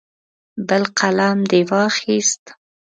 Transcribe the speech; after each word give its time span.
بل 0.67 0.83
قلم 0.99 1.37
دې 1.49 1.61
واخیست. 1.69 2.43